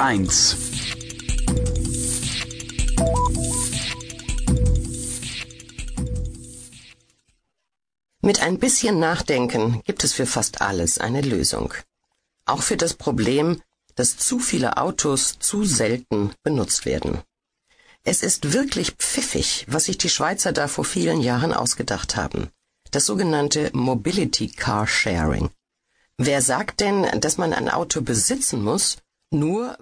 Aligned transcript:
1. 0.00 0.56
Mit 8.22 8.40
ein 8.40 8.58
bisschen 8.58 8.98
Nachdenken 8.98 9.82
gibt 9.84 10.02
es 10.02 10.14
für 10.14 10.24
fast 10.24 10.62
alles 10.62 10.96
eine 10.96 11.20
Lösung. 11.20 11.74
Auch 12.46 12.62
für 12.62 12.78
das 12.78 12.94
Problem, 12.94 13.60
dass 13.94 14.16
zu 14.16 14.38
viele 14.38 14.78
Autos 14.78 15.38
zu 15.38 15.64
selten 15.64 16.32
benutzt 16.42 16.86
werden. 16.86 17.20
Es 18.02 18.22
ist 18.22 18.54
wirklich 18.54 18.92
pfiffig, 18.92 19.66
was 19.68 19.84
sich 19.84 19.98
die 19.98 20.08
Schweizer 20.08 20.52
da 20.52 20.66
vor 20.66 20.86
vielen 20.86 21.20
Jahren 21.20 21.52
ausgedacht 21.52 22.16
haben. 22.16 22.48
Das 22.90 23.04
sogenannte 23.04 23.70
Mobility 23.74 24.48
Car 24.48 24.86
Sharing. 24.86 25.50
Wer 26.16 26.40
sagt 26.40 26.80
denn, 26.80 27.20
dass 27.20 27.36
man 27.36 27.52
ein 27.52 27.68
Auto 27.68 28.00
besitzen 28.00 28.64
muss, 28.64 28.96
nur 29.32 29.78